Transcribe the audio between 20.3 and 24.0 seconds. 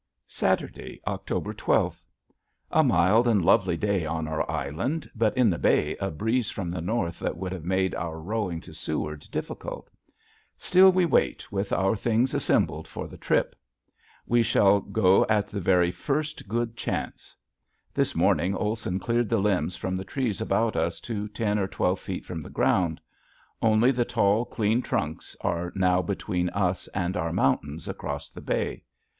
about us to ten or twelve feet from the ground. Only